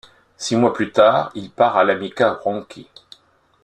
Six 0.35 0.55
mois 0.57 0.73
plus 0.73 0.91
tard, 0.91 1.31
il 1.35 1.51
part 1.51 1.77
à 1.77 1.83
l'Amica 1.83 2.33
Wronki. 2.43 2.87